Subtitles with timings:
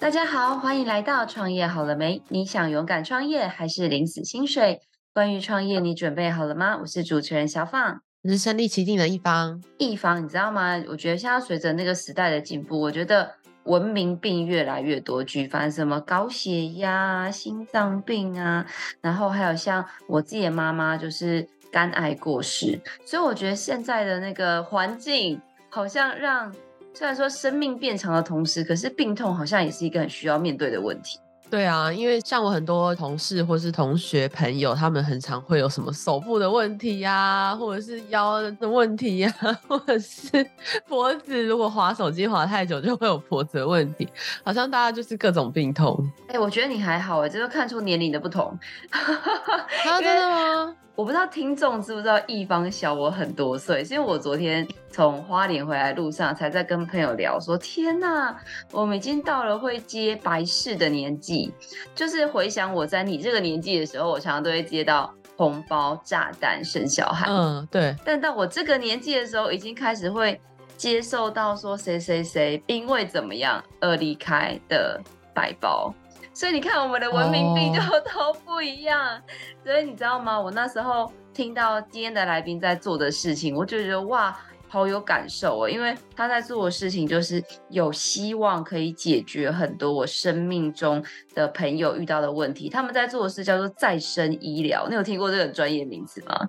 [0.00, 2.22] 大家好，欢迎来到创业好了没？
[2.28, 4.80] 你想勇敢创业还是领死薪水？
[5.12, 6.78] 关于创业，你准备好了吗？
[6.80, 9.62] 我是主持人小放，我是身历其境的一方。
[9.76, 10.82] 一方，你知道吗？
[10.88, 13.30] 我觉得现在随着那个时代的进步，我觉得
[13.64, 18.64] 文明病越来越多，举凡什么高血压、心脏病啊，
[19.02, 26.50] 然后还有像我自己的妈妈就是肝癌过世，所以我觉得现在的那个环境好像让。
[26.92, 31.18] 虽然说生命变长的同时，可是病痛好像也是一个很需要面对的问题。
[31.48, 40.30] 对啊，因为像我很多同事或是同学朋友，他们很常会有什么手部的问题呀、啊，或者是腰的问题呀、啊， 或者是
[40.86, 44.08] 脖子，如果滑手机滑太久就会有脖子的问题。
[44.44, 45.98] 好像大家就是各种病痛。
[46.28, 48.56] 哎、欸，我觉得你还好哎，这都看出年龄的不同。
[48.94, 50.76] 啊，真的吗？
[51.00, 58.36] 我不知道听众知不知道一方小我很多岁，是因为我昨天从花莲回来路上，才在跟朋友聊说，天呐，
[58.70, 61.54] 我们已经到了会接白事的年纪，
[61.94, 67.96] 就是回想我在你这个年纪的时候，我常常都会接到红包、炸弹、生小孩，嗯，对。
[68.04, 70.38] 但到我这个年纪的时候，已经开始会
[70.76, 75.00] 接受到说谁谁谁因为怎么样而离开的
[75.32, 75.94] 白包。
[76.32, 79.14] 所以你看，我们的文明病就 都不一样。
[79.14, 79.20] Oh.
[79.64, 80.40] 所以你知道吗？
[80.40, 84.34] 我那时候听到今天的来宾在做的事情，我就觉得哇，
[84.68, 85.68] 好有感受哦。
[85.68, 92.68] 因为他在做的事情就是有希望可以解决很多我生命中的朋友遇到的问题。
[92.68, 94.86] 他们在做的事叫做再生医疗。
[94.88, 96.46] 你有听过这个专业名词吗？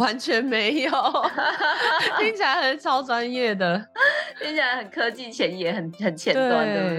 [0.00, 0.90] 完全没有，
[2.18, 3.78] 听起来很超专业的，
[4.40, 6.96] 听起来很科技前沿，很很前端，对，对不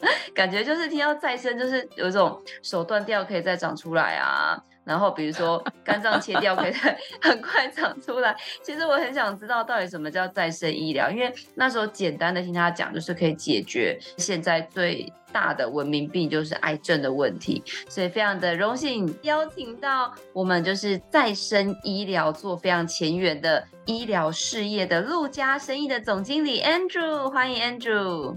[0.00, 0.10] 对？
[0.34, 4.58] 感觉就是听到再生，就是有一种手断掉可以再长出来啊。
[4.86, 6.72] 然后比如说 肝脏切掉可以
[7.20, 8.34] 很快长出来。
[8.62, 17.60] 其实我很想知道到底什么叫再生医疗，因为那时候简单的听他讲，就是可以解决现在最大的文明病，就是癌症的问题。
[17.88, 28.36] 所以非常的荣幸邀请到我们就是再生医疗做非常前沿的医疗事业的陆家生意的总经理 Andrew，欢迎 Andrew。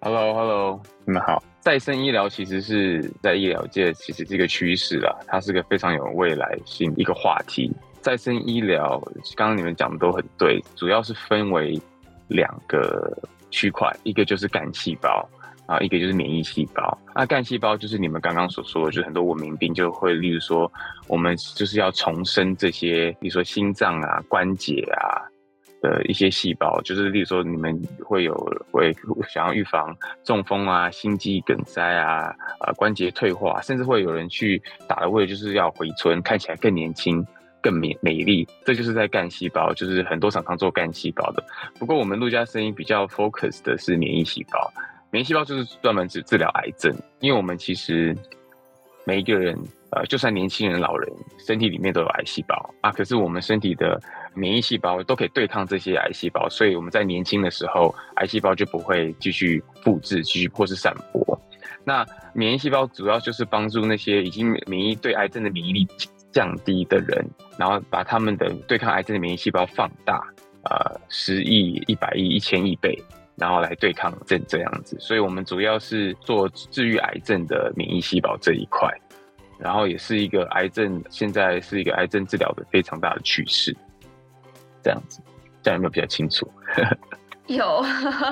[0.00, 1.42] Hello Hello，你们好。
[1.62, 7.72] 再生医疗其实是在医疗界其实是一个趋势啦，它是个非常有未来性一个话题。
[8.00, 9.00] 再生医疗
[9.36, 11.80] 刚刚你们讲的都很对，主要是分为
[12.26, 13.16] 两个
[13.52, 15.24] 区块，一个就是干细胞
[15.66, 16.98] 啊，一个就是免疫细胞。
[17.14, 20.70] 那干细胞就是你们刚刚所说的，就是很多文明病就会，例如说
[21.06, 25.30] 我们就是要重生这些，比如说心脏啊、关节啊。
[25.82, 28.32] 的一些细胞，就是例如说，你们会有
[28.70, 28.94] 会
[29.28, 37.26] 想要预防中风啊、心肌梗塞啊、呃关节退化，甚至会有人去打了，为了就是要回春，看起来更年轻、
[37.60, 38.46] 更美美丽。
[38.64, 41.44] 这就是在干细胞，就是很多厂商做干细胞的。
[41.80, 44.72] 不过我们陆家生医比较 focus 的是免疫细胞，
[45.10, 48.16] 免疫细胞就是专门治治疗癌症，因为我们其实
[49.04, 49.58] 每一个人，
[49.94, 54.00] 呃，就算年轻人、老人，身体里面都有癌细胞啊，可是我们身体的。
[54.34, 61.38] 免疫细胞都可以对抗这些癌细胞，所以我们在年轻的时候，癌细胞就不会继续复制、继续或是散播。
[61.84, 65.86] 那免疫细胞主要就是帮助那些已经免疫对癌症的免疫力
[66.30, 67.22] 降低的人，
[67.58, 70.26] 然后把他们的对抗癌症的免疫细胞放大，
[70.64, 72.98] 呃，十亿、一百亿、一千亿倍，
[73.36, 74.96] 然后来对抗这这样子。
[74.98, 78.90] 所以我们主要是做治愈癌症的免疫细胞这一块，
[79.62, 83.76] 然后也是一个癌症现在是一个癌症治疗的非常大的趋势。
[84.82, 85.20] 这样子，
[85.62, 86.50] 这样有没有比较清楚？
[87.46, 87.84] 有。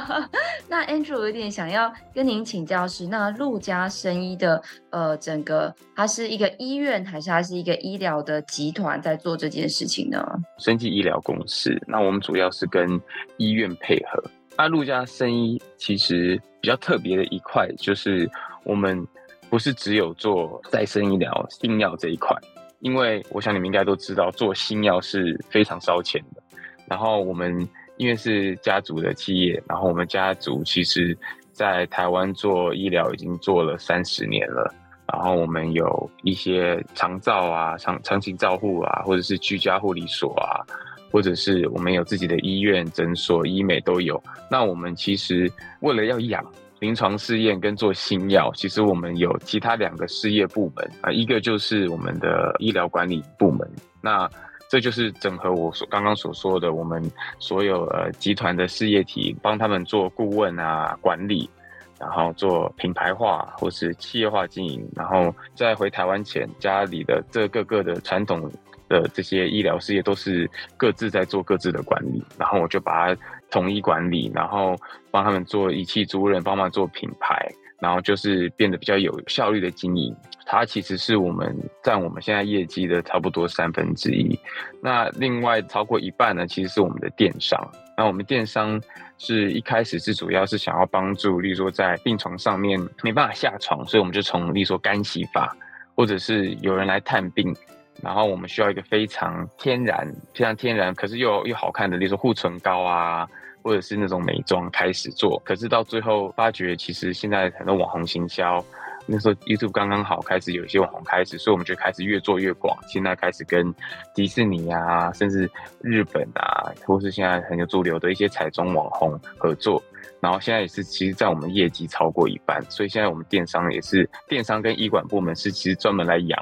[0.69, 10.25] 那 Andrew 有点想要跟您请教是，那陆家生医的呃，整个它是一个医院，还是它是一个医疗的集团在做这件事情呢？
[10.59, 13.01] 生技医疗公司，那我们主要是跟
[13.37, 14.23] 医院配合。
[14.57, 18.29] 那陆家生医其实比较特别的一块，就是
[18.65, 19.07] 我们
[19.51, 22.35] 不是只有做再生医疗、新药这一块。
[22.79, 26.43] 因为我想你们应该都知道，做新药是非常烧钱的。
[26.87, 31.15] 然后我们因为是家族的企业，然后我们家族其实
[31.53, 34.75] 在台湾做医疗已经做了三十年了。
[35.13, 40.65] 然后我们有一些长照啊、长长期照护啊，或者是居家护理所啊，
[41.13, 44.23] 或者是我们有自己的医院、诊所、医美都有。
[44.51, 46.43] 那我们其实为了要养。
[46.81, 54.29] 临床试验跟做新药，其实我们有其他两个事业部门啊，一个就是我们的医疗管理部门，那
[54.69, 57.03] 这就是整合我所刚刚所说的，我们
[57.39, 61.51] 所有呃集团的事业体，帮他们做顾问啊管理，
[61.99, 68.51] 然后做品牌化或是企业化经营，然后在回台湾前，家里的这各个的传统
[68.89, 73.21] 的这些医疗事业都是各自在做各自的管理，然后我就把它
[73.51, 74.77] 统一管理，然后
[75.11, 77.47] 帮他们做仪器租赁，帮忙做品牌，
[77.81, 80.15] 然后就是变得比较有效率的经营。
[80.47, 84.39] 它其实是我们占我们现在业绩的差不多三分之一。
[84.83, 87.61] 那另外超过一半呢，其实是我们的电商。
[87.97, 88.81] 那我们电商
[89.19, 95.55] 是一开始是主要是想要帮助，例如说在病床上面没办法下床，所以我们就从例如说干洗法，
[95.95, 97.55] 或者是有人来探病。
[98.03, 103.29] 然后我们需要一个非常天然、非常天然，可是又又好看的，例如说护唇膏啊，
[103.63, 105.41] 或者是那种美妆开始做。
[105.45, 108.65] 可是到最后发觉，其实现在很多网红行销，
[109.07, 112.77] 那时候 YouTube 刚刚好开始有一些网红开始，所以我们就开始越做越广。
[112.87, 113.75] 现在开始跟
[114.15, 119.83] 迪士尼啊，甚至日本啊，或是现在很有主流的一些彩妆网红合作。
[120.21, 126.39] 然后现在也是，其实，在我们业绩超过一半，所以现在我们电商也是电商跟医管部门是其实专门来养。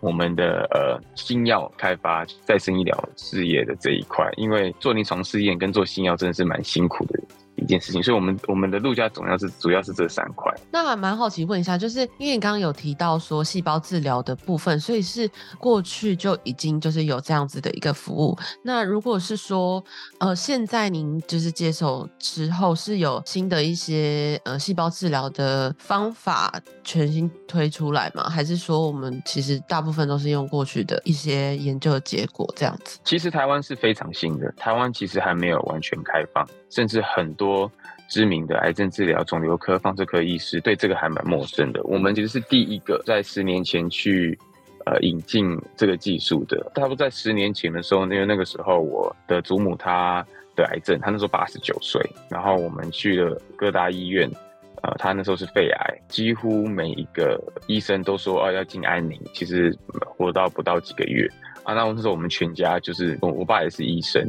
[0.00, 7.18] 我们的呃新药开发、再生医疗事业的这一块，因为做临床试验跟做新药真的是蛮辛苦的。
[7.58, 10.52] 一件事情，所以我们我们的陆家总要是主要是这三块。
[10.70, 18.36] 那还蛮好奇问一下，就是因为你刚刚有提到说细胞治疗的部分，所以是过去就已经就是有这样子的一个服务。
[18.62, 19.82] 那如果是说
[20.18, 26.52] 呃现在您就是接手之后是有新的一些呃细胞治疗的方法
[26.84, 28.28] 全新推出来吗？
[28.28, 32.98] 还是说我们其实大部分都是用过去的一些研究的结果这样子？
[33.04, 37.70] 其实台湾是非常新的，台湾其实还没有完全开放，甚至很多。
[38.10, 41.82] 知名的癌症治疗、肿瘤科、放射科医师对这个还蛮陌生的。
[41.82, 44.34] 我们其实是第一个在十年前去
[44.86, 46.56] 呃引进这个技术的。
[46.74, 50.26] 差不多在十年前的时候，因为那个时候我的祖母她
[50.56, 52.00] 得癌症，她那时候八十九岁，
[52.30, 54.26] 然后我们去了各大医院，
[54.82, 59.76] 呃，她那时候是肺癌，几乎每一个医生都说哦要进安宁，其实
[60.16, 61.28] 活到不到几个月
[61.62, 61.74] 啊。
[61.74, 64.26] 那那时候我们全家就是我，我爸也是医生。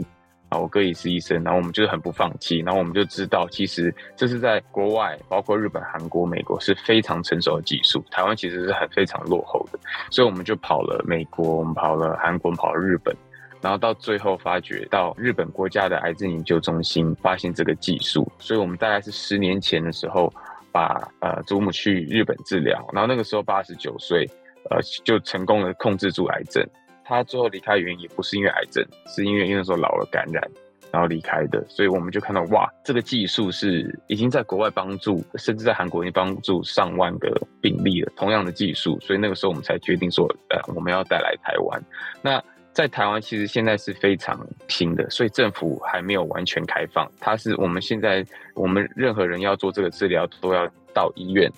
[0.49, 9.79] 啊，我哥也是医生，然后我们就是很不放弃，然后我们就知道，其实这是在国外，包括日本、韩国、美国是非常成熟的技术，台湾其实是很非常落后的，
[10.09, 13.15] 所以我们就跑了美国，我们跑了韩国，跑了日本，
[13.61, 20.33] 然后到最后发觉到日本国家的癌症研究中心发现这个技术，所以我们大概是十年前的时候
[20.71, 24.27] 把呃祖母去日本治疗，然后那个时候八十九岁，
[24.71, 26.67] 呃就成功的控制住癌症。
[27.09, 30.47] 他最后离开的原因也不是因为癌症，是因为因为那时候老了感染，
[30.91, 31.65] 然后离开的。
[31.67, 38.13] 所以我们就看到，哇，这个技术是已经在国外帮助，甚至在韩国已经帮助上万个病例了。
[38.15, 41.83] 同样的技术，所以那个时候我们才决定说，呃，我们要带来台湾。
[42.21, 42.39] 那
[42.73, 47.11] 在台湾其实现在是非常新的，所以政府还没有完全开放。
[47.19, 48.23] 它是我们现在
[48.53, 51.51] 我们任何人要做这个治疗都要到医院。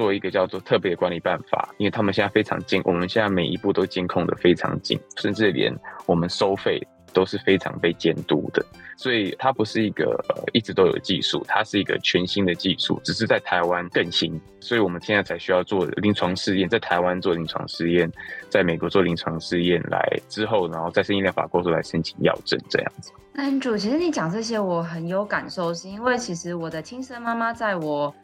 [0.00, 5.70] 做一个叫做特别管理办法，因为他们现在非常监，我们现在每一步都监控得非常紧，甚至连
[6.06, 6.80] 我们收费
[7.12, 8.64] 都是非常被监督的。
[8.96, 14.40] 所以它不是一个呃一直都有技术，它是一个全新的技术，只是在台湾更新。
[14.58, 18.10] 所以我们现在才需要做临床试验，在台湾做临床试验，
[18.48, 20.00] 在美国做临床试验来
[20.30, 23.12] 之后，然后再申医疗法过后来申请药证这样子。
[23.34, 28.14] Andrew，其实你讲这些我很有感受，是因为其实我的亲生妈妈在我。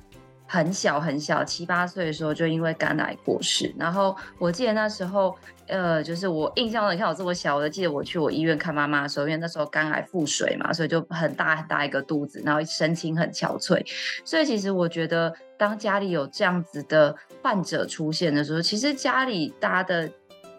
[0.46, 3.74] 很小很小，七八岁的时候就因为肝癌过世。
[3.78, 13.84] 然后我记得那时候，呃，就是我印象中，你看我这么小，我就记得我去我医院看妈妈的时候，因为那时候肝癌腹水嘛，所以就很大很大一个肚子，然后神情很憔悴。
[14.24, 20.10] 所以其实我觉得，当家里有这样子的患者出现的时候，其实家里大家的。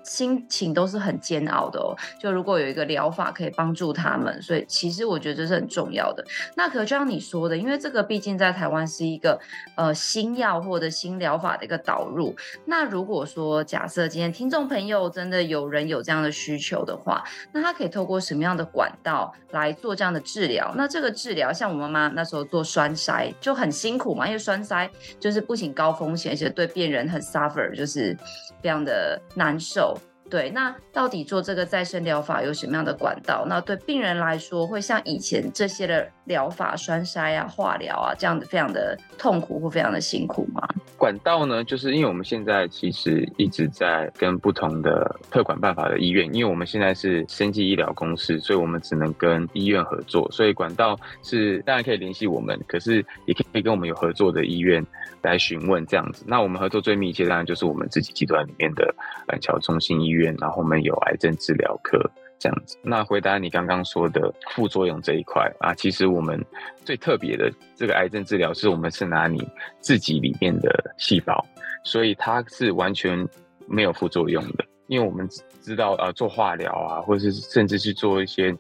[0.08, 1.94] 心情都是很煎熬的哦。
[2.20, 6.26] 就如果有一个疗法可以帮助他们，所以其实我觉得这是很重要的。
[6.56, 9.40] 那可就像你说的，因为这个毕竟在台湾是一个
[9.76, 12.36] 呃新药或者新疗法的一个导入。
[12.66, 20.74] 那如果说假设今天听众朋友真的有人有这样的需求的话，那他可以透过什么样的管道来做这样的治疗？
[20.78, 28.16] 那这个治疗像我妈妈那时候做栓塞就很辛苦嘛，因为栓塞就是不仅高风险，而且对病人很 suffer，就是
[28.62, 29.97] 非常的难受。
[30.30, 33.46] 对，那到底做这个再生疗法有什么样的管道？
[33.48, 40.68] 那对病人来说，会像以前这些的疗法、栓塞啊、化疗啊这样子，非常的痛苦或非常的辛苦吗？
[40.98, 54.86] 管道呢，就是因为我们现在其实一直在跟不同的特管办法的医院，因为我们现在是生技医疗公司，所以我们只能跟医院合作，所以管道是当然可以联系我们，可是也可以跟我们有合作的医院
[55.22, 56.26] 来询问这样子。
[56.28, 58.94] 那我们合作最密切，当然就是我们自己集团里面的
[59.26, 60.17] 板桥中心医院。
[60.40, 62.00] 然后我们有癌症治疗科，
[62.40, 62.78] 这样子。
[62.84, 66.44] 那回答你刚刚说的副作用这一块啊，其实我们
[66.84, 69.48] 最特别的这个癌症治疗是我们是拿你
[69.80, 71.46] 自己里面的细胞，
[71.84, 73.28] 所以它是完全
[73.68, 74.66] 没有副作用的。
[74.88, 75.28] 因为我们
[75.62, 78.56] 知道呃做化疗啊，或者是甚至去做一些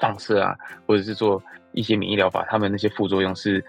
[0.00, 3.64] 放射啊，或者是做一些免疫疗法，他们那些副作用是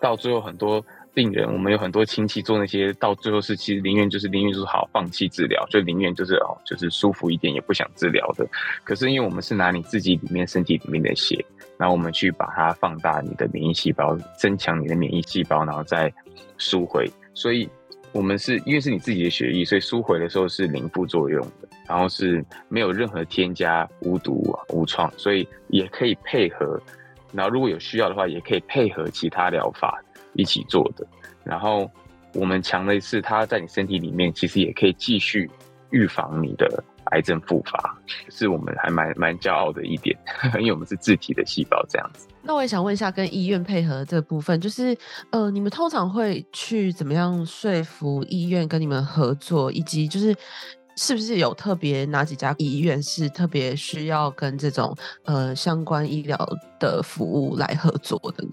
[0.00, 0.84] 到最后很多。
[1.14, 8.44] 病人，我们有很多亲戚做那些，到最后是其实宁愿就是宁愿就是好放弃治疗，就宁愿就是哦就是舒服一点，也不想治疗的。
[8.82, 11.42] 可是因为我们是拿你自己里面身体里面的血，
[11.78, 16.12] 然后我们去把它放大你的免疫细胞，增强你的免疫细胞，然后再
[16.58, 17.08] 输回。
[17.32, 17.68] 所以
[18.12, 26.80] 我们是因为是你自己的血液，所以输回的时候是零副作用的，然后是没有任何添加、无毒、无创，所以也可以配合。
[27.32, 30.03] 然后如果有需要的话，也可以配合其他疗法。
[30.34, 31.06] 一起做的，
[31.42, 31.90] 然后
[32.34, 35.50] 我们强的是，它在你身体里面其实也可以继续
[35.90, 37.96] 预防你的癌症复发，
[38.28, 40.18] 是我们还蛮蛮骄傲的一点，
[40.58, 42.26] 因为我们是自体的细胞这样子。
[42.42, 44.96] 那我也想问一下，跟医院配合这部分，就是
[45.30, 50.34] 呃，你们通常会去怎么样说服医院跟你们合作，以及就是
[50.96, 56.36] 是不是有特别哪几家医院是特别需要跟这种呃相关医疗
[56.78, 58.52] 的服务来合作的呢？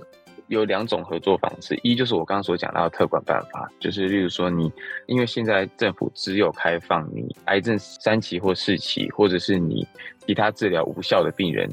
[0.52, 4.72] 有两种合作方式，一就是我刚刚所讲到的特管办法，就是例如说你，
[5.08, 9.88] 因为现在政府只有开放你癌症三期或四期，或者是你
[10.28, 11.70] 其他治疗无效的病人，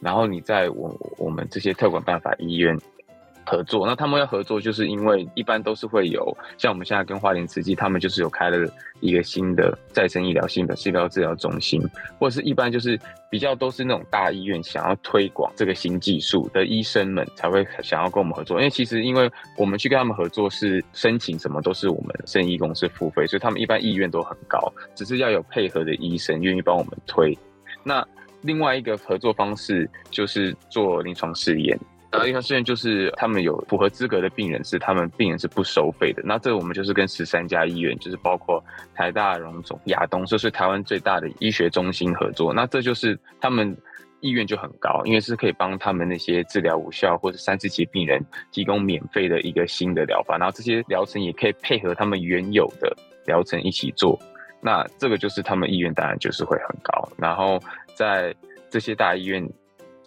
[0.00, 2.76] 然后你在我我们这些特管办法医院。
[3.44, 8.68] 合作，那他们要合作，就是因为一般都是会有，像我们现在跟花莲慈济，他们就是有开了
[9.00, 11.80] 一个新的再生医疗、新的细胞治疗中心，
[12.18, 12.98] 或者是一般就是
[13.30, 18.58] 比较都是那种大医院想要推广这个新技术的医生们才会想要跟我们合作。
[18.58, 27.36] 因为其实因为我们去跟他们合作是申请什么都是我们生医公司付费，所以他们一般意愿都很高，只是要有配合的医生愿意帮我们推。
[27.82, 28.06] 那
[28.42, 31.78] 另外一个合作方式就是做临床试验。
[32.12, 36.22] 然后临床试验就是他们有符合资格的病人是他们病人是不收费的。
[36.26, 38.62] 那这个我们就是跟十三家医院，就是包括
[38.94, 42.52] 台大、荣总、亚东，这是台湾最大的医学中心合作。
[42.52, 43.74] 那这就是他们
[44.20, 54.20] 意愿就很高，因为是可以帮他们那些治疗无效或者三四级病人提供免费的一个新的疗法，然后这些疗程也可以配合他们原有的疗程一起做。
[54.60, 57.08] 那这个就是他们意愿当然就是会很高。
[57.16, 57.58] 然后
[57.94, 58.34] 在
[58.68, 59.42] 这些大医院。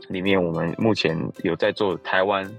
[0.07, 2.49] 里面我们目前有在做台湾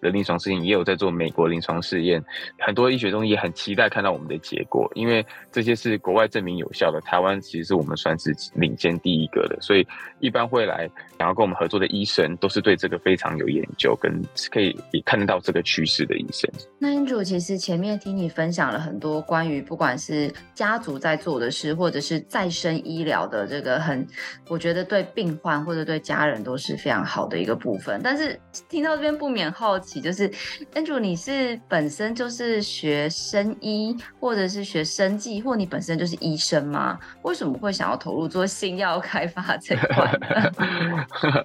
[0.00, 2.22] 的临床试验，也有在做美国临床试验，
[2.58, 9.86] 很多医学中也很期待看到我们的结果，因为这些是国外证明有效的，台湾其实是我们算是领先第一个的，所以
[10.18, 10.88] 一般会来
[11.18, 14.10] 想要跟我们合作的医生，都是对这个非常有研究，跟
[14.50, 16.50] 可以也看得到这个趋势的医生。
[16.78, 24.06] 那 Andrew 其实前面听你分享了很多关于不管是家族在做的事，或者是再生医疗的这个很，
[24.48, 29.89] 我觉得对病患或者对家人都是非常好的一个部分，但是听到这边不免好奇。
[29.98, 30.28] 就是
[30.74, 36.98] Andrew，你是本身就是学生医，或者是学生技，或你本身就是医生吗？
[37.22, 41.40] 为什么会想要投入做新药开发这块？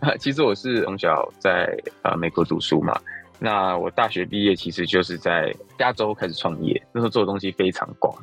[0.18, 2.98] 其实我是从小在呃美国读书嘛，
[3.38, 8.14] 那我大学毕业其实就是在加州开始创业，那时候做的东西非常广，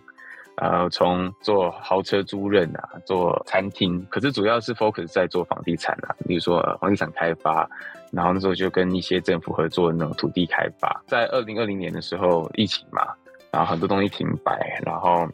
[0.56, 7.70] 呃，从做豪车租赁啊，做餐厅，可是主要是 focus 在做房地产啊，比如说房地产开发。
[8.12, 13.08] 然后那时候就跟一些政府合作的那种土地开发，在二零二零年的时候疫情嘛，
[13.50, 15.28] 然后很多东西停摆，然后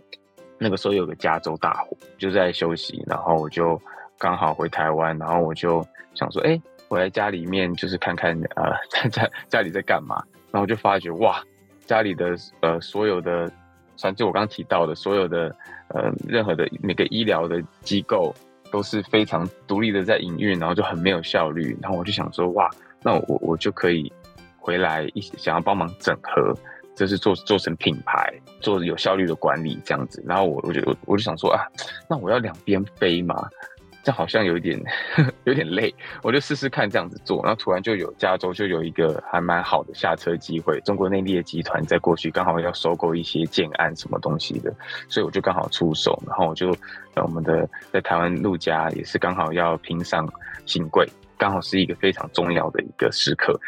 [0.59, 3.81] 那个时候有个加州大火，就在休息，然后我就
[4.17, 11.41] 刚好回台湾，然后我就想说，哎，回来家里面就是看看呃在家家里在干嘛，然后就发觉哇，
[11.85, 13.51] 家里的呃所有的，
[13.95, 15.55] 像就我刚刚提到的所有的
[15.89, 18.33] 呃任何的那个医疗的机构。
[18.71, 21.77] 都是非常独立的在营运，然后就很没有效率。
[21.81, 22.69] 然后我就想说，哇，
[23.01, 24.11] 那我我就可以
[24.57, 26.53] 回来一想要帮忙整合，
[26.95, 30.23] 就是做做成品牌，做有效率的管理这样子。
[30.27, 31.61] 然后我我就我就想说啊，
[32.09, 33.47] 那我要两边飞嘛。
[34.07, 34.81] 这好像有一点
[35.43, 44.73] 有点累，我就试试看这样子做，然后突然就有加州就有一个还蛮好的下车机会，中国内地的集团在过去刚好要收购一些建案什么东西的，
[45.09, 46.73] 所以我就刚好出手，然后我就
[47.15, 50.25] 我们的在台湾陆家也是刚好要拼上
[50.65, 51.05] 新贵，
[51.37, 53.59] 刚好是一个非常重要的一个时刻。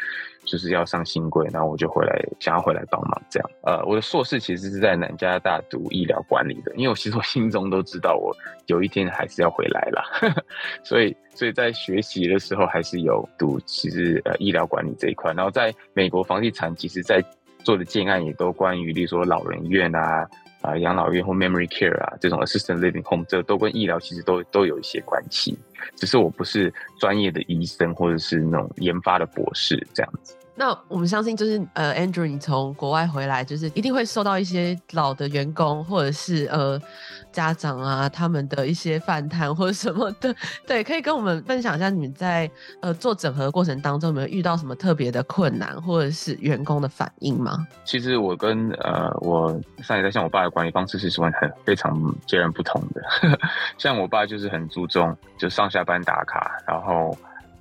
[0.49, 3.49] 就是要上兴柜，然后我就回来，想要回来帮忙这样。
[3.61, 10.03] 呃，我的硕士其实是在南加大读医疗管理的，因为我其实我心中都知道，我有一天还是要回来啦。
[10.83, 15.31] 所以所以在学习的时候还是有读，其实呃医疗管理这一块。
[15.33, 17.23] 然后在美国房地产，其实在
[17.63, 20.27] 做的建案也都关于，例如说老人院啊、
[20.61, 25.55] 啊养老院或 memory care 啊这种 assistant living home，这都跟医疗其实都都有一些关系。
[25.95, 30.35] 只是我不是专业的医生或者是那种研发的博士这样子。
[30.59, 36.77] 那我们相信，就是呃，Andrew，你从国外回来，就是一定会受到一些老的员工或者是呃
[37.31, 40.35] 家长啊他们的一些反弹或者什么的。
[40.67, 42.51] 对，可以跟我们分享一下，你们在
[42.81, 47.65] 呃做整合过程当中有没有遇到什么特别的困难，或者是员工的反应吗？
[47.85, 51.97] 其实我跟呃我上一代像我爸的管理方式是完全非常
[52.27, 53.01] 截然不同的。
[53.79, 57.17] 像我爸就是很注重就上下班打卡，然后。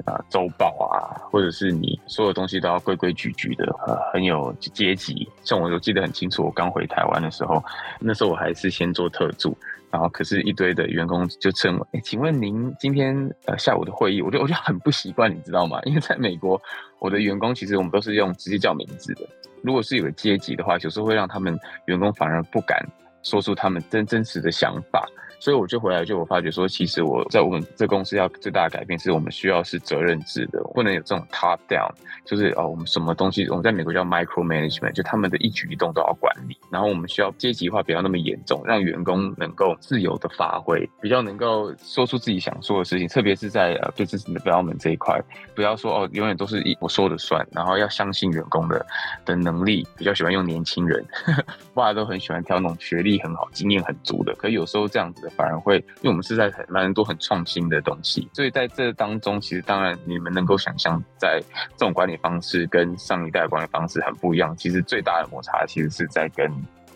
[0.08, 5.28] 啊，周报啊，或者是你所有东西都要规规矩矩的，呃，很有阶级。
[5.44, 7.62] 像我，我记得很清楚，我刚回台湾的时候，
[8.00, 9.56] 那时候我还是先做特助，
[9.90, 15.78] 然后可是一堆的员工就称我，哎，请问您今天呃下午的会议，我就我就很不习惯，你知道吗？
[15.84, 16.60] 因为在美国，
[16.98, 19.28] 我的员工其实我们都是用直接叫名字的。
[19.62, 22.82] 如果是有个阶级的话，有时候会让他们员工反而不敢
[23.22, 25.06] 说出他们真真实的想法。
[25.40, 31.90] 所以我就回来，就我发觉说，其实我在我们这公司要最大的改变是我们需要是责任制的，不能有这种 top down，
[32.25, 36.57] 就是哦，我们什么东西，我们在美国叫 micro management，就他们的一举一动都要管理。
[36.71, 45.21] 然后我们需要阶级化不要那么严重，让员工能够自由的发挥，比较能够说出自己想说的事情，特别是在呃 business development 这一块，
[45.54, 48.85] 不要说哦，永远都是以我说的算，然后要相信员工的
[49.25, 49.87] 的能力。
[49.97, 51.04] 比较喜欢用年轻人，
[51.75, 61.42] 大家都很喜欢挑那种学历很好、经验很足的，可有时候这样子反而会，因为我们是在很蛮多很创新的东西，所以在这当中，其实当然你们能够想象，在
[61.76, 64.56] 这种管理方式跟上一代管理方式很不一样。
[64.56, 66.50] 其实最大的摩擦，其实是在跟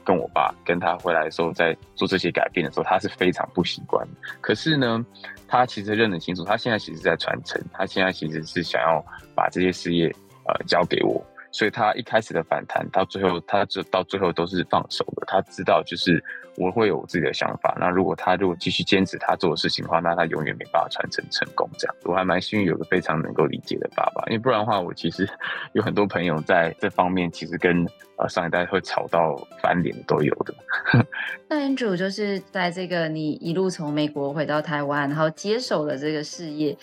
[0.04, 4.06] 跟我爸跟他回来的时候，在做这些改变的时候，他是非常不习惯。
[4.40, 5.04] 可是呢，
[5.46, 10.06] 他其实认得清楚，他现在其实在传承，他现在其实是想要把这些事业
[10.46, 11.24] 呃交给我。
[11.52, 15.24] 所以他一开始的反弹，到最后他就到最后都是放手的。
[15.26, 16.22] 他知道就是
[16.56, 17.76] 我会有我自己的想法。
[17.78, 21.68] 那如果他如果继续坚持他做的事情的话，那他永远没办法传承成功。
[21.78, 24.24] 这样，我还蛮幸运有个非常能够理解的爸爸。
[24.28, 25.28] 因为不然的话，我其实
[25.74, 30.54] 有很多朋友在这方面其实跟呃上一代会吵到翻脸都有的。
[31.48, 36.76] 那 Andrew 就是在这个你一路从美国回到台湾，然后接手了这个事业。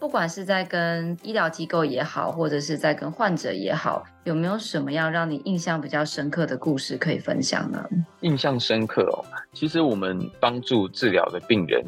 [0.00, 7.86] 不管是在跟医疗机构也好，或者是在跟患者也好，有没有什么样让你印象比较深刻的故事可以分享呢？
[8.22, 9.22] 印象深刻哦，
[9.52, 11.84] 其实我们帮助治疗的病人，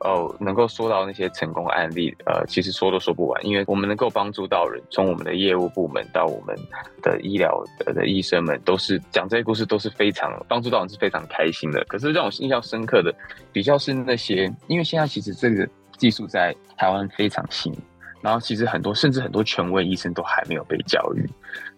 [0.00, 6.54] 呃，能够说到那些成功案例，呃，其实说都说不完，因为我们能够帮助到人，从我们的业务部门到我们
[7.02, 11.82] 的医疗的医生们，都是讲这些故事都是非常帮助到人是非常开心的。
[11.84, 13.14] 可是让我印象深刻的，
[13.52, 15.66] 比较是那些，因为现在其实这个。
[15.96, 17.72] 技术在台湾非常新，
[18.20, 21.28] 然后其实很多甚至很多权威医生都还没有被教育。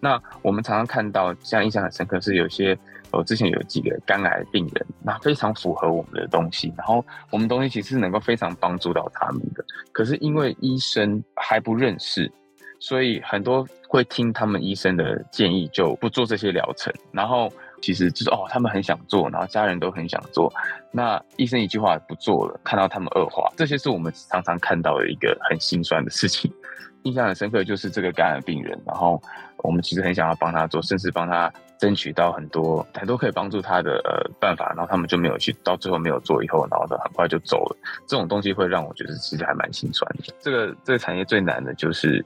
[0.00, 2.76] 那我们常常看到，像印象很深刻是有些，
[3.10, 9.64] 我之前有几个肝癌病人，那非常符合我们的东西，然后我们东西其实是能够非常帮助到他们的。
[9.92, 12.30] 可是因为医生还不认识，
[12.78, 17.52] 所以很多会听他们医生的建议就不做这些疗程，然后。
[17.82, 20.52] 其实就是哦，他们很想做，然后家人都很想做，
[20.90, 26.52] 那医生一句话不做了，看到他们恶化，这些是我们常常看到的一个很心酸的事情。
[27.04, 29.22] 印象很深刻就是这个感染病人，然后
[29.58, 37.76] 我们其实很想要帮他做，甚至帮他争取到很多很多可以帮助他的呃办法，然后他们就没有去，到最后没有做以后，然后很快就走了。
[38.08, 40.34] 这种东西会让我觉得其实还蛮心酸的。
[40.40, 42.24] 这个这个产业最难的就是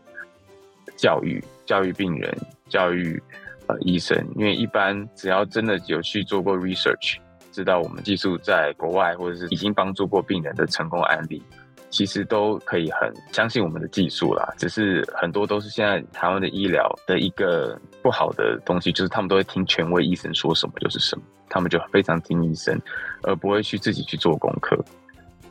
[0.97, 2.35] 教育，教育病人，
[2.69, 3.23] 教育。
[3.71, 7.19] 呃，医生，因为一般只要真的有去做过 research，
[7.53, 11.41] 知道我们技术在国外或者是已经帮助过病人的成功案例，
[11.89, 14.53] 其实都可以很相信我们的技术啦。
[14.59, 22.77] 只是很多都是现在台湾的医疗的一个不好的东西，就是他们都会听权威医生说什么就是什么，他们就非常听医生，
[23.23, 24.77] 而不会去自己去做功课。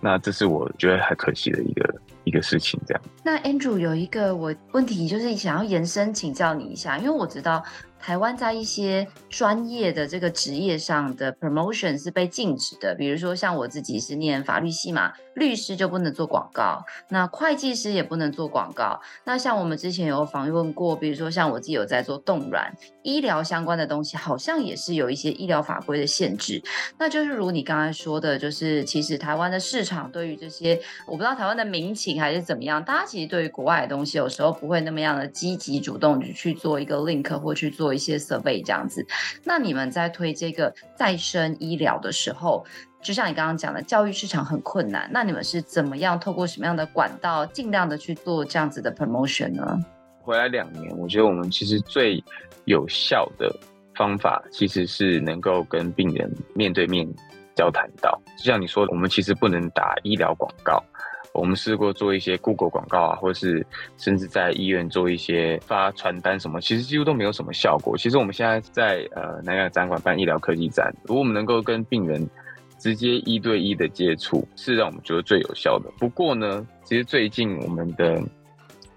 [0.02, 2.80] 那这是我觉得很可惜的一个一个事情。
[2.88, 3.02] 这样。
[3.24, 7.64] 那 Andrew 有一个我问题，就是想要延伸请教你一下，因为我知道。
[8.00, 19.00] 台湾在一些专业的这个职业上的 promotion 是被禁止的，比如说像我自己是念法律系嘛，律师就不能做广告，那会计师也不能做广告。
[19.26, 26.64] 那像我们之前有访问过，比如说像我自己有在做冻卵医疗相关的东西，好像也是有一些医疗法规的限制。
[26.98, 37.89] 那就是如你刚才说的，就是其实台湾的市场对于这些，我不知道台湾的民情还是怎么样，大家其实对于国外的东西有时候不会那么样的积极主动去做一个 link 或去做。
[37.94, 39.06] 一些 survey 这样子，
[39.44, 42.66] 那你们在推这个再生医疗的时候，
[43.02, 49.80] 就像你刚刚讲的，教育市场很困难，那你们是怎么样透过什么样的管道，尽量的去做这样子的 promotion 呢？
[50.22, 52.24] 回来两年，我觉得我们其实最
[52.66, 53.54] 有效的
[53.96, 57.08] 方法其实是能够跟病人面对面
[57.56, 60.84] 交谈到，就像你说的，我们其实不能打医疗广告。
[61.34, 63.66] 我们试过做一些 Google 广告啊，或是
[63.98, 67.98] 甚至在医院做一些发传单什么，其实几乎都没有什么效果。
[67.98, 72.28] 其实我们现在在呃南亚展馆办医疗科技展，如果我们能够跟病人
[72.78, 75.92] 直接一对一的接触，是让我们觉得最有效的。
[75.98, 78.22] 不过呢，其实最近我们的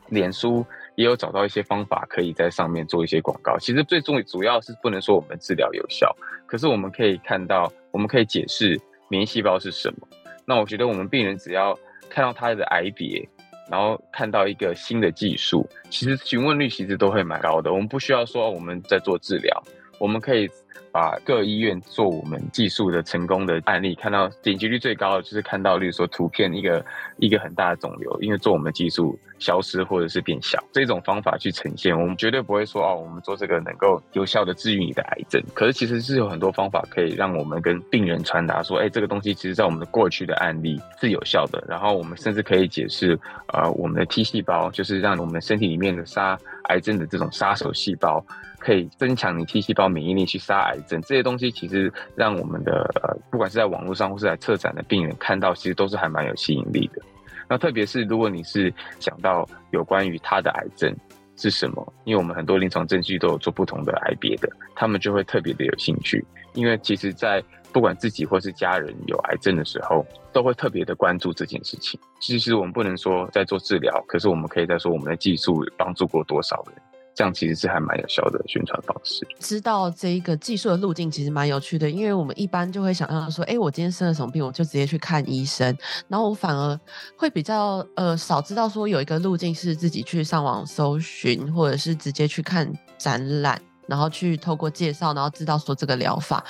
[0.09, 0.65] 脸书
[0.95, 3.59] 也有找到一些方法，可以在上面做一些广告。
[3.59, 6.15] 其实最重主要是不能说我们治疗有效，
[6.47, 10.09] 可是我们可以看到，我们可以解释免疫细胞是什么。
[10.45, 11.79] 那我觉得我们病人只要
[12.13, 13.27] 看到他的癌别，
[13.71, 17.73] 然后看到一个新的技术，其实询问率其实都会蛮高的。
[17.73, 19.63] 我们不需要说我们在做治疗，
[20.03, 20.51] 我们可以。
[20.95, 26.85] 把各医院做我们技术的成功的案例，看到点击率最高的就是看到，例如说图片一个
[27.17, 35.43] 一个很大的肿瘤，因为做我们技术消失或者是变小，这种方法去呈现，我们绝对不会说哦，我们做这个能够有效的治愈你的癌症。
[35.55, 41.65] 可是其实是有很多方法可以让我们跟病人传达说，哎，这个东西其实在我们的过去的案例是有效的。
[41.67, 48.23] 然后我们甚至可以解释，呃，我们的 T 细胞就是让我们身体里面的杀癌症的这种杀手细胞。
[48.63, 57.03] 可以增强你 T 细胞免疫力去杀癌症，这些东西其实让我们的呃，不管是在网络上或是在策展的病人看到，其实都是还蛮有吸引力的。
[57.49, 60.95] 那特别是如果你是讲到有关于他的癌症
[61.37, 66.25] 是什么，因为我们很多临床证据都有做不同的癌别的，他们就会特别的有兴趣。
[66.55, 71.99] 因为其实，在不管自己或是家人有癌症的时候，都会特别的关注这件事情。
[72.21, 76.77] 其实我们不能说在做治疗，可是我们可以在说我们的技术帮助过多少人。
[77.15, 79.27] 这样其实是还蛮有效的宣传方式。
[79.39, 85.77] 知道这一个技术的路径其实蛮有趣的，因为我们一般就会想象说，哎，我今天生了什么病，我就直接去看医生，
[86.09, 86.79] 然后我反而
[87.17, 93.61] 会比较呃少知道说有一个路径是自己去上网搜寻，或者是直接去看展览。
[93.93, 96.43] 然后去透过介绍，然后知道说这个疗法。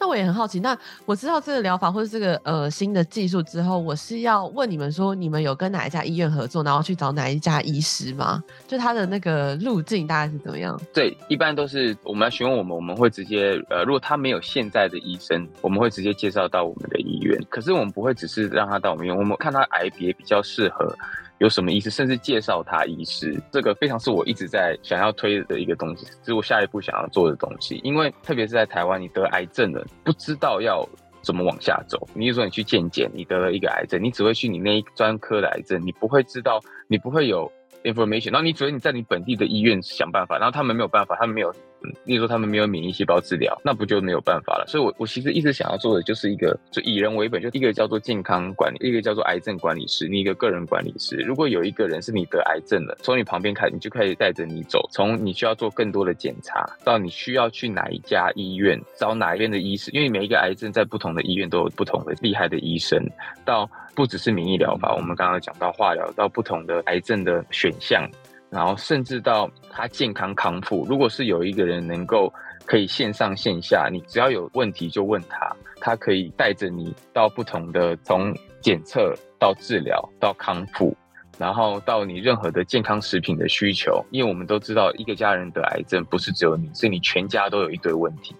[0.00, 8.42] 那我也很好奇，那我知道这个疗法或者这个呃新的技术之后，我是要问你们说，你们有跟哪一家医院合作，然后去找哪一家医师吗？
[8.66, 10.76] 就他的那个路径大概是怎么样？
[10.92, 17.40] 对，一般都是我们来询问我们，我们会直接呃，如果他没有现在的医生，我们会直接介绍到我们的医院。
[17.48, 20.92] 可是我们不会只是让他到我们医院，我们看他癌别比较适合。
[21.38, 21.88] 有什么意思？
[21.90, 27.80] 甚至介绍他医师，这个非常是我一直在想要推的一个东西，是我下一步想要做的东西。
[27.84, 30.86] 因为特别是在台湾，你得癌症了，不知道要
[31.22, 32.08] 怎么往下走。
[32.14, 37.50] 你比如说你去健检，你得了一个癌症，你只会去你那一专科的癌症，你不会知道，你不会有
[37.84, 38.32] information。
[38.32, 41.52] 然后你只能你在你本地的医院想办法，然后他们没有办法，他们没有。
[41.80, 44.64] 嗯，例如说他们没有免疫细胞治疗，那不就没有办法了？
[44.66, 51.14] 所以我，我其实一直想要做的就是一个，就以人为本，就一个叫做健康管理，一个叫做癌症管理师，你一个个人管理师。
[51.18, 63.00] 如果有一个人是你得癌症了，从你旁边开，你就可以带着你走，从你需要做更多的检查，到你需要去哪一家医院找哪一边的医师，因为每一个癌症在不同的医院都有不同的厉害的医生。
[63.44, 68.08] 到不只是免疫疗法，我们刚刚讲到化疗，到不同的癌症的选项。
[68.48, 72.32] 然后甚至到他健康康复，如果是有一个人能够
[72.64, 80.96] 可以线上线下，你只要有问题就问他，他可以带着你到不同的从检测到治疗到康复，
[81.36, 88.32] 然后到你任何的健康食品的需求，因为我们都知道一个家人得癌症不是只有你，是你全家都有一堆问题。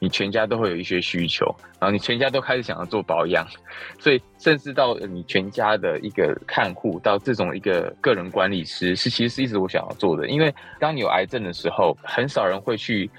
[0.00, 1.44] 你全家都会有一些需求，
[1.78, 3.46] 然后你全家都开始想要做保养，
[3.98, 10.26] 所以甚至到你全家的一个看护，到这种一个个人管理师，是其实是一直我想要做的。
[10.28, 13.10] 因为当你有癌症的时候，很少人会去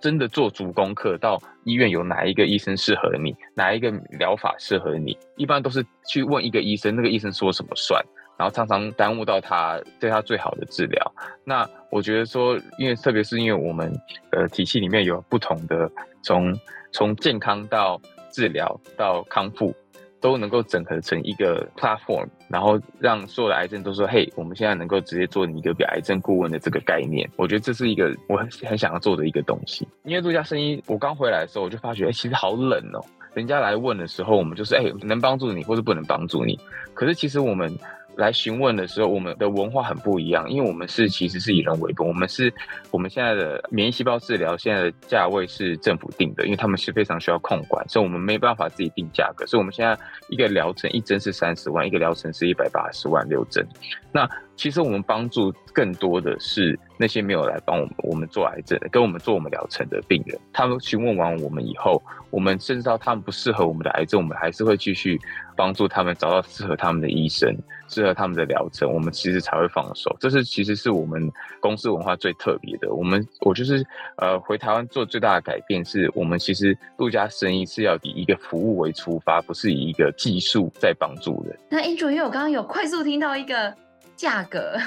[0.00, 8.00] 真的做足功课，到医院有哪一个医生适合你，哪一个疗法适合你，一般都是去问一个医生，那个医生说什么算。
[8.40, 11.12] 然后常常耽误到他对他最好的治疗。
[11.44, 13.92] 那我觉得说，因为特别是因为我们
[14.32, 15.90] 呃体系里面有不同的
[16.22, 16.58] 从
[16.90, 18.00] 从健康到
[18.32, 19.74] 治疗到康复，
[20.22, 27.28] 都能够整合成一个 platform，然后让所有的癌症都说，嘿，我们现在能够直接做你一个癌症顾问的这个概念。
[27.36, 29.86] 我觉得这是一个我很很想要做的一个东西。
[30.04, 33.04] 因为陆家生意，我刚回来的时候我就发觉，哎，其实好冷哦。
[33.34, 36.58] 人家来问的时候，我们就是哎，能帮助你或是不能帮助你。
[36.94, 37.70] 可是其实我们。
[38.16, 42.52] 来询问的时候，我们的文化很不一样，因为我们是其实是以人为本，我们是
[42.90, 53.66] 我们现在的免疫细胞治疗现在的价位是政府定的，因为他们是非常需要控管，所以我们没办法自己定价格，所以我们现在一个疗程一针是三十万，一个疗程是一百八十万六针。
[54.12, 60.38] 那其实我们帮助更多的是那些没有来帮我们我们做癌症的，跟我们做我们疗程的病人。
[60.52, 65.18] 他们询问完我们以后，我们甚至到他们不适合我们的癌症，我们还是会继续
[65.56, 67.56] 帮助他们找到适合他们的医生，
[67.90, 68.90] 适合他们的疗程。
[68.90, 70.16] 我们其实才会放手。
[70.20, 72.94] 这是其实是我们公司文化最特别的。
[72.94, 73.84] 我们我就是
[74.16, 81.58] 呃回台湾做最大的改变，是我们其实顾家生意是要以一个服务为出发，不是以一个技术在帮助人。
[81.68, 83.74] 那 Andrew，因为我刚刚有快速听到一个。
[84.20, 84.78] 价格，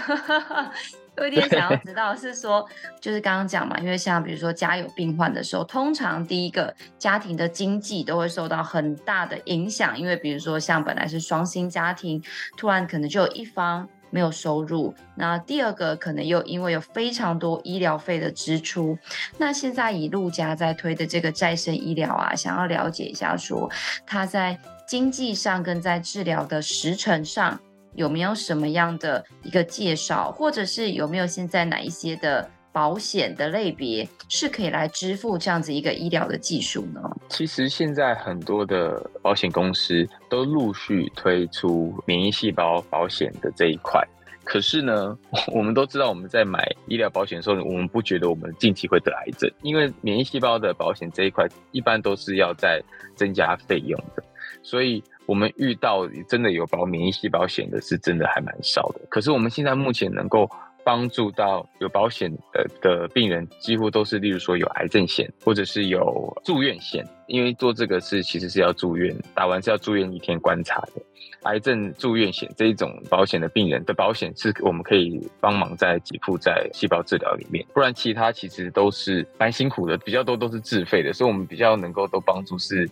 [1.17, 2.63] 有一点想要知道是说，
[3.01, 12.21] 就是刚刚讲嘛，因为像比如说家有病患的时候，通常第一个家庭的经济都会受到很大的影响，因为比如说像本来是双薪家庭，
[12.57, 18.95] 突然可能就有一方没有收入，那第二个可能又因为有非常多医疗费的支出，
[19.39, 23.67] 那现在以陆家在推的这个再生医疗啊，想要了解一下说，
[24.05, 27.59] 他在经济上跟在治疗的时程上。
[27.95, 37.01] 有没有什么样的一个介绍，或者是有没有现在哪一些的保险的类别是可以来支付这样子一个医疗的技术呢？
[37.29, 44.03] 其实现在很多的保险公司都陆续推出免疫细胞保险的这一块，
[44.43, 45.15] 可是呢，
[45.53, 52.81] 我们都知道我们在买医疗保险的时候，我们不觉得我们近期会得癌症，因为免疫细胞的保险这一块一般都是要再
[53.15, 54.23] 增加费用的，
[54.63, 55.03] 所以。
[55.25, 59.01] 我们遇到真的有保免疫细胞险的，是真的还蛮少的。
[59.09, 60.49] 可是我们现在目前能够
[60.83, 67.05] 帮助到有保险的的病人，几乎都是例如说有癌症险，或者是有住院险。
[67.27, 71.01] 因为做这个是其实是要住院，打完是要住院一天观察的。
[71.43, 77.65] 癌症住院险这一种保险的病人的保险，是我们可以帮忙在给付在细胞治疗里面。
[77.73, 82.89] 不然其他其实都是蛮辛苦的，比较多都是自费的，所以我们比较能够都帮助是。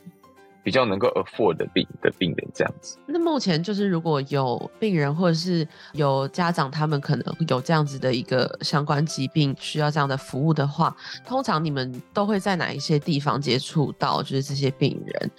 [0.63, 2.97] 比较能够 afford 的病的病人这样子。
[3.05, 10.95] 那目前就是如果有病人或者是有家长，他们可能有这样子的一个相关疾病需要这样的服务的话，
[11.25, 15.31] 通常你们都会在哪一些地方接触到就是这些病人，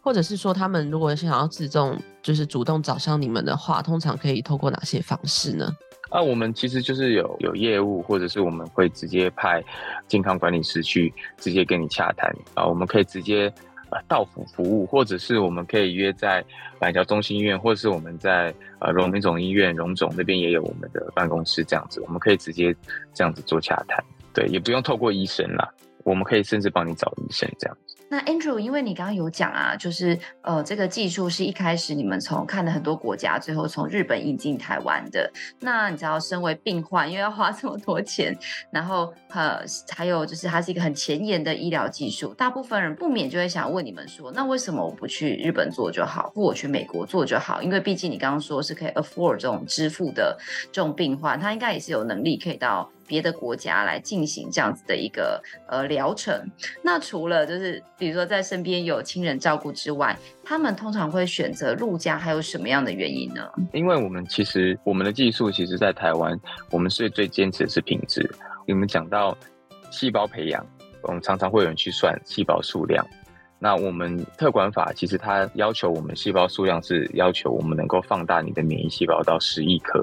[0.00, 5.68] 或者是说他们如果想要自动就是主动找上你们的话，通常可以透过哪些方式呢？
[6.10, 9.62] 啊，我们其实就是有有业务，或者是我们会直接派
[10.06, 13.52] 健康管理师去直接跟你洽谈啊，我们可以直接。
[13.90, 16.44] 呃，到府服务，或者是我们可以约在
[16.78, 22.74] 板桥中心医院，或者是我们在呃荣民总医院荣总那边也有我们的办公室，这样子我们可以直接
[23.14, 25.72] 这样子做洽谈，对，也不用透过医生啦，
[26.04, 27.76] 我们可以甚至帮你找医生这样。
[28.10, 35.30] 那 Andrew，因为你刚刚有讲啊，就是呃，这个技术是一开始你们从看了很多国家，最后从日本引进台湾的。
[35.60, 38.34] 那你知道，身为病患，因为要花这么多钱，
[38.70, 47.60] 然后呃，还有就是它是一个很前沿的医疗技术，大部分人不免就会想问你们说，那为什么我不去日本做就好，或我去美国做就好？
[47.60, 50.38] 因为毕竟你刚刚说是可以 afford 这种支付的
[50.72, 52.90] 这种病患，他应该也是有能力可以到。
[53.08, 56.38] 别的国家来进行这样子的一个呃疗程，
[56.82, 63.50] 那除了就是比如说在身边有亲人照顾之外，他们通常会选择陆家，还有什么样的原因呢？
[63.72, 66.38] 因为我们其实我们的技术其实在台湾，
[66.70, 68.30] 我们是最坚持的是品质。
[68.66, 69.36] 你们讲到
[69.90, 70.64] 细胞培养，
[71.02, 73.06] 我们常常会有人去算细胞数量。
[73.60, 79.98] 那我们特管法其实它要求我们细胞数量是要求我们能够放大你的免疫细胞到十亿颗，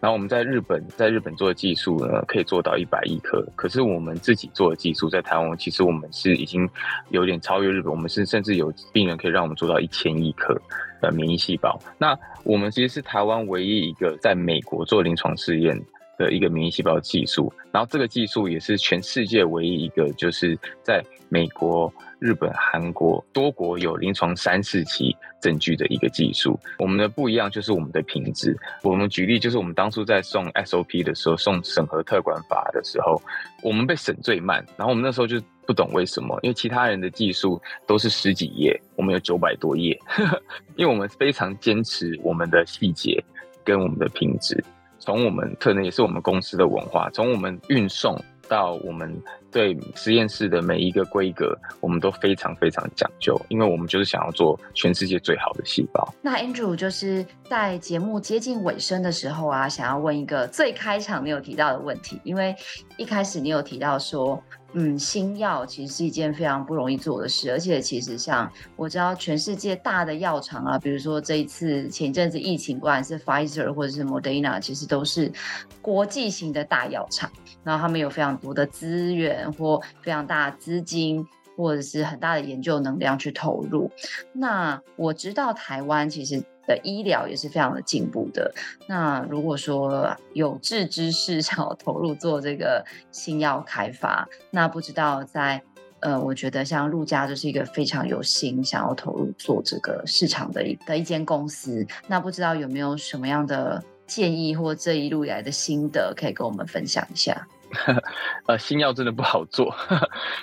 [0.00, 6.68] 然后我们在日本在日本做的技术呢可以做到一百亿颗，可是我们自己做的技术在台湾其实我们是已经
[7.10, 10.52] 有点超越日本，我们是甚至有病人可以让我们做到一千亿颗
[11.00, 11.78] 的免疫细胞。
[11.98, 15.80] 那我们其实是台湾唯一一个在美国做临床试验
[16.18, 21.92] 的一个免疫细胞技术，然后这个技术也是全世界唯一一个就是在美国。
[22.18, 28.56] 日本、韩国多国有临床三四期证据的一个技术，我们的不一样就是我们的品质。
[28.82, 33.20] 我们举例就是我们当初在送 SOP 的时候，送审核特管法的时候，
[33.62, 34.64] 我们被审最慢。
[34.76, 39.98] 然后我们那时候就不懂为什么，因为其他人的技术都是十几页，我们有九百多页。
[40.76, 43.22] 因为我们非常坚持我们的细节
[43.62, 44.64] 跟我们的品质，
[44.98, 48.18] 从我们可能也是我们公司的文化，从我们运送。
[48.48, 49.14] 到我们
[49.50, 56.14] 对实验室的每一个规格，我们都非常非常讲究，因为我们就是想要做全世界最好的细胞。
[56.22, 62.54] 那 Andrew 就是在节目接近尾声的时候啊，想要问一个最开场你有提到的问题，因为
[62.96, 64.42] 一开始你有提到说。
[64.78, 75.32] 嗯，新药其实是一件非常不容易做的事，而且其实像我知道全世界大的药厂啊，比如说这一次前一阵子疫情，不管是 Pfizer 或者是 Moderna，其实都是
[75.80, 77.30] 国际型的大药厂，
[77.64, 81.26] 然后他们有非常多的资源或非常大的资金。
[81.56, 83.90] 或者是很大的研究能量去投入。
[84.32, 88.52] 那我知道台湾其实的医疗也是非常的进步的。
[88.86, 95.62] 那如果说有志之士 想要投入做这个新药开发，那不知道在
[96.00, 101.84] 呃，我觉得像陆家就是一个非常有心想要投入做这个市场的一的一间公司。
[102.06, 107.48] 那不知道有没有什么样的建议或这一路以来的心得可以跟我们分享一下？
[108.46, 109.74] 呃，新药真的不好做，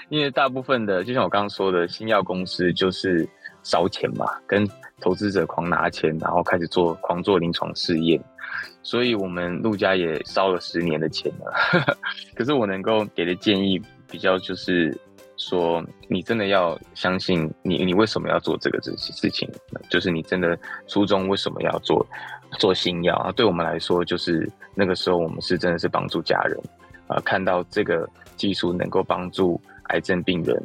[0.10, 3.28] 因为大部分的就像我刚刚说的，新药公司就是
[3.64, 4.68] 烧钱嘛，跟
[5.02, 8.22] 投资者狂拿钱，然后开始做狂做临床试验，
[8.82, 11.98] 所以我们陆家也烧了十年的钱了。
[12.36, 14.96] 可是我能够给的建议比较就是
[15.38, 19.50] 说，你真的要相信你，你为什么要做这个事事情？
[19.90, 20.58] 就是你真的
[20.88, 22.06] 初衷为什么要做
[22.60, 23.32] 做新药？
[23.36, 26.58] 对我们来说，就是那个时候我们是真的是帮助家人。
[27.14, 30.60] 呃，看到这个技术能够帮助癌症病人，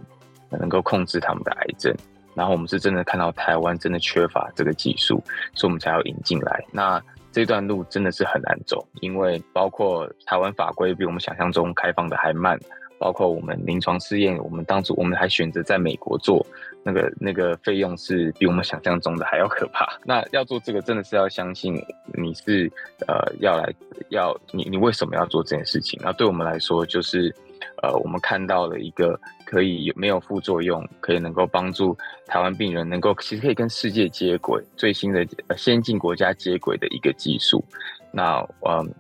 [0.51, 1.95] 能够控制他们的癌症，
[2.35, 5.23] 然后我们是真的看到台湾真的缺乏这个技术，
[5.55, 6.65] 所以我们才要引进来。
[6.73, 12.59] 那这段路真的是很难走，因为包括台湾法规比我们想象中开放的还慢。
[13.01, 16.45] 包括我们临床试验，我们当初我们还选择在美国做，
[16.85, 19.87] 那个那个费用是比我们想象中的还要可怕。
[20.05, 21.75] 那要做这个，真的是要相信
[22.15, 22.71] 你是
[23.07, 23.73] 呃要来
[24.11, 26.01] 要你你为什么要做这件事情？
[26.03, 27.35] 那对我们来说，就是
[27.83, 37.65] 呃我们看到了一个可以有没有副作用，可以能够帮助台湾病人能够其实可以跟世界接轨，最新的呃先进国家接轨的一个技术。
[38.13, 38.39] 那
[38.69, 38.95] 嗯。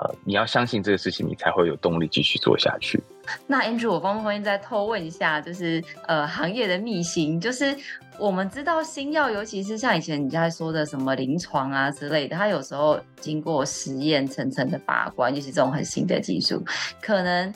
[0.00, 3.02] 呃，你要相信这个事情，你才会有动力继续做下去。
[3.46, 7.76] 那 Andrew，我方不方便再偷问一下，就是呃，行业的秘辛，就是
[8.18, 16.62] 我们知道新药，尤其是像以前你在说的什么临床啊之类的，它有时候经过实验层层的把关，尤其这种很新的技术，
[17.02, 17.52] 可能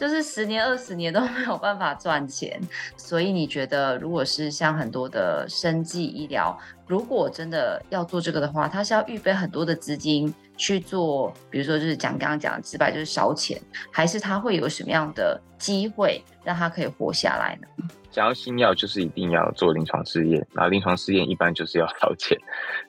[0.00, 2.58] 就是十年、二十年都没有办法赚钱。
[2.96, 10.32] 所以你觉得，如果是像很多的生技医疗，如果真的要做这个的话，它是要预备很多的资金？
[10.56, 13.58] 去做，比如说就是讲刚刚讲的直白就是烧钱，
[13.90, 17.88] 还是他会有什么样的机会让他可以活下来呢？
[18.10, 22.38] 想要新药就是一定要做临床试验，那临床试验一般就是要烧钱。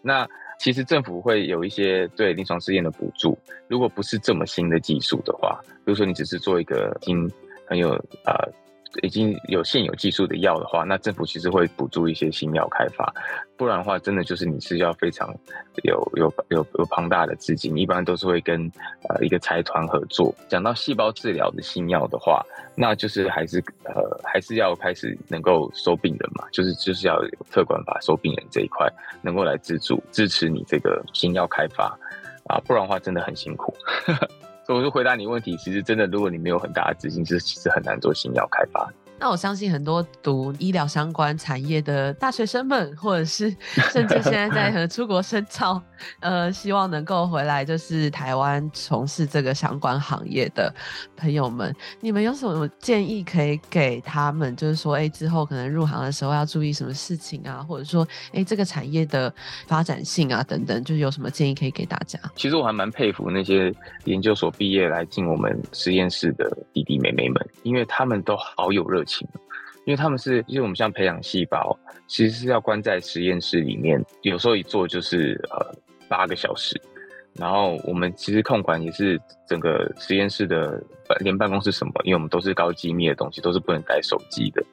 [0.02, 0.28] 那
[0.62, 3.36] 其实政府会有一些对临床试验的补助，
[3.68, 7.28] 如果不是这么新的技术的话，比如说你只是做一个已经
[7.66, 7.90] 很有
[8.26, 8.61] 呃。
[9.02, 13.14] 已经有现有技术的药的话，那政府其实会补助一些新药开发，
[13.56, 15.34] 不然的话，真的就是你是要非常
[15.84, 18.70] 有有有有庞大的资金，一般都是会跟
[19.08, 20.34] 呃一个财团合作。
[20.48, 28.88] 讲到细胞治疗的新药的话，那就是还是呃还是要开始能够收病人嘛，就是就是要有特管法收病人这一块
[29.22, 31.98] 能够来资助支持你这个新药开发
[32.48, 33.74] 啊，不然的话真的很辛苦。
[34.74, 38.92] 我就回答你问题，其实真的，如果你没有很大的资金，是其实很难做新药开发。
[39.22, 43.56] 那我相信很多读医疗相关产业的大学生们，或者是
[43.94, 45.80] 甚至现在在和 出国深造，
[46.22, 50.74] 呃，希望能够回来就是台湾从事这个相关行业的
[51.16, 54.56] 朋友们，你们有什么建议可以给他们？
[54.56, 57.64] 就是说，哎，之后可能入行的时候要注意什么事情啊？
[57.70, 59.32] 或者说，哎，这个产业的
[59.68, 62.20] 发展性啊等等，就是有什么建议可以给大家？
[62.36, 63.72] 其实我还蛮佩服那些
[64.06, 69.11] 研究所毕业来进我们实验室的弟弟妹妹们，因为他们都好有热情。
[69.86, 75.76] 因为他们是，因为我们像培养细胞，其实是要关在实验室里面，有时候一坐就是呃
[76.08, 76.80] 八个小时，
[77.34, 80.82] 然后我们其实控管也是整个实验室的
[81.20, 84.64] 连办公室什么，因为我们都是高机密的东西，都是不能带手机的。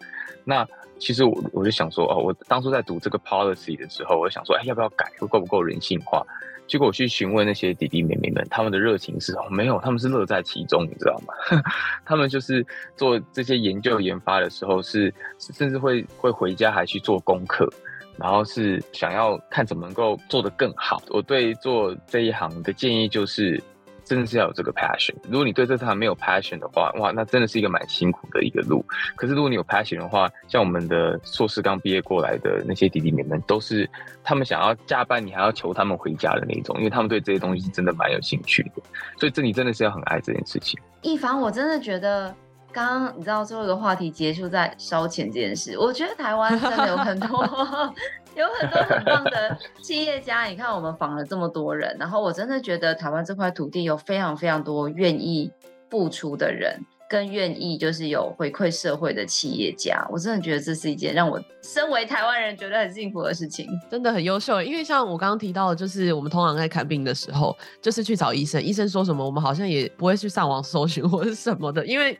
[0.44, 0.66] 那
[0.98, 6.22] 其实我我就想说，哦，我当初在读这个 policy 的时候，我就想说，哎，要不要改，够不够人性化？
[6.68, 11.62] 结果我去询问那些弟弟妹妹们，他们的热情是哦，没有，他们是乐在其中，你知道吗？
[12.04, 17.68] 他们就是做这些研究研发的时候是，甚至会会回家还去做功课，
[18.16, 21.02] 然后是想要看怎么能够做得更好。
[21.08, 23.60] 我对做这一行的建议就是。
[24.08, 25.14] 真的是要有这个 passion。
[25.24, 28.84] 如果你对这行没有 passion 的话，哇，那真的是一个蛮辛苦的一个路。
[29.14, 33.88] 可是如果你有 passion 的话，像我们的硕士刚毕业过来的那些弟弟妹妹，都是
[34.24, 38.82] 他们想要加班，你还要求他们回家的那种，因为他们对这些东西是真的蛮有兴趣的。
[39.18, 40.80] 所以这里真的是要很爱这件事情。
[41.02, 42.34] 一凡，我真的觉得。
[42.70, 47.94] 刚刚你知道最后一个话题结束在烧钱这件事，我觉得台湾真的有很多
[48.38, 50.44] 有很多很棒的企业家。
[50.44, 55.50] 你看我们访了这么多人，然后我真的觉得台湾这块土地有非常非常多愿意
[55.90, 56.80] 付出的人。
[57.08, 60.06] 更愿意就是有回馈社会的企业家。
[60.10, 64.60] 我真的觉得这是一件让我身为台湾人觉得很幸福的事情，真的很优秀。
[64.62, 72.18] 因为像我刚刚提到的，就是我们通常在看病的时候，就是去找医生，医生说什么，我们好像也不会去上网搜寻或者什么的，因为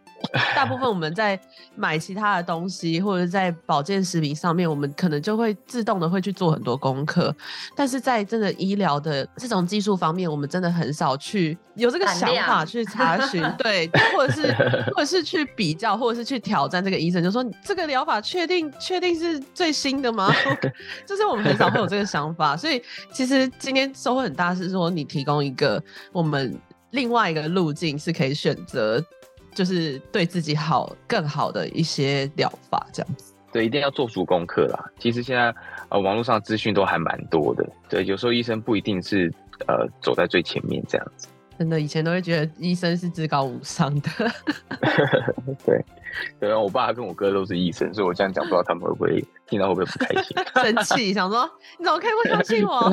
[0.55, 1.39] 大部分我们在
[1.75, 7.35] 买其他的东西或者在保健食品上面，我们可能就会自动的会去做很多功课，
[7.77, 20.33] 但是在真的医疗的这种技术方面，我们真的很少去有这个想法去查询， 对，或者是 或者是去比较，或者是去挑战这个医生，就说这个疗法确定确定是最新的吗？
[21.07, 26.59] 就是我们很少会有这个想法， 所以其实今天收获很大，是说你提供一个我们
[26.91, 29.03] 另外一个路径是可以选择，
[29.55, 33.35] 就是对自己好更好的一些疗法，这样子。
[33.51, 34.91] 对，一定要做足功课啦。
[34.99, 35.55] 其实现在
[35.89, 39.33] 呃网络上资讯都还蛮多的，对，有时候医生不一定是
[39.67, 41.29] 呃走在最前面这样子。
[41.59, 44.09] 真的，以前都会觉得医生是至高无上的。
[45.67, 45.85] 对，
[46.41, 51.49] 对啊，我爸跟我哥都是医生，所以我这样讲，不知道他们会不会听到会不会不开心、 生气，想说
[51.79, 52.91] 你怎么可以不相信我？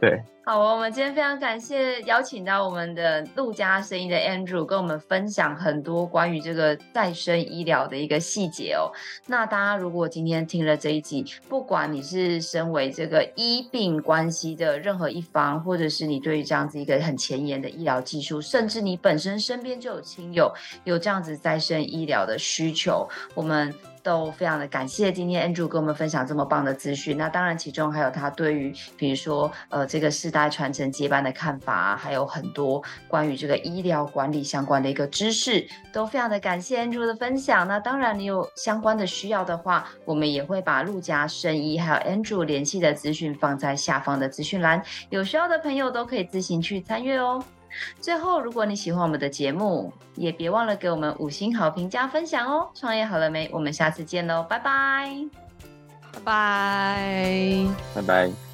[0.00, 0.22] 对。
[0.48, 8.86] 好，我们今天非常感谢邀请到我们的陆家生意的 Andrew 跟我们分享很多关于这个再生医疗的一个细节哦。
[9.26, 20.48] 那大家如果今天听了这一集，不管你是身为这个医病关系的任何一方，或者是你对于这样子一个很前沿的医疗技术，甚至你本身身边就有亲友
[20.86, 23.74] 有这样子再生医疗的需求，我们。
[24.06, 27.18] 都非常的感谢今天 Andrew 跟我们分享这么棒的资讯。
[27.18, 37.66] 那当然，其中还有他对于比如说呃这个世代传承接班的看法，还有很多关于这个医疗管理相关的一个知识，都非常的感谢 Andrew 的分享。
[37.66, 44.80] 那当然，你有相关的需要的话，我们也会把陆家生医还有 Andrew 联系的资讯放在下方的资讯栏，
[45.10, 47.42] 有需要的朋友都可以自行去参阅哦。
[48.00, 52.68] 最后，如果你喜欢我们的节目，也别忘了给我们五星好评加分享哦！
[52.74, 53.48] 创业好了没？
[53.52, 55.10] 我们下次见喽，拜拜，
[56.12, 58.45] 拜拜，拜拜。